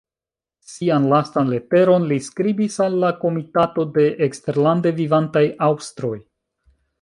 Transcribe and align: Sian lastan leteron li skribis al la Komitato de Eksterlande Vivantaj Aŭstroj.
Sian 0.69 1.03
lastan 1.09 1.51
leteron 1.53 2.07
li 2.11 2.17
skribis 2.27 2.77
al 2.85 2.95
la 3.03 3.11
Komitato 3.25 3.85
de 3.99 4.07
Eksterlande 4.29 4.95
Vivantaj 5.03 5.45
Aŭstroj. 5.69 6.15